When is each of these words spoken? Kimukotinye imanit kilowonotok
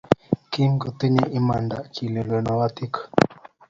Kimukotinye 0.51 1.23
imanit 1.37 1.73
kilowonotok 1.93 2.95